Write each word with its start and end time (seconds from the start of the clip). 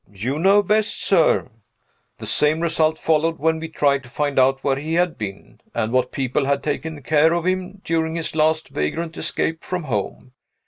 "You 0.11 0.39
know 0.39 0.63
best, 0.63 0.99
sir." 1.03 1.51
The 2.17 2.25
same 2.25 2.59
result 2.61 2.97
followed 2.97 3.37
when 3.37 3.59
we 3.59 3.67
tried 3.67 4.01
to 4.01 4.09
find 4.09 4.39
out 4.39 4.63
where 4.63 4.75
he 4.77 4.95
had 4.95 5.15
been, 5.15 5.61
and 5.75 5.93
what 5.93 6.11
people 6.11 6.45
had 6.45 6.63
taken 6.63 7.03
care 7.03 7.33
of 7.33 7.45
him, 7.45 7.81
during 7.85 8.15
his 8.15 8.33
last 8.35 8.69
vagrant 8.69 9.15
escape 9.15 9.63
from 9.63 9.83
home. 9.83 10.31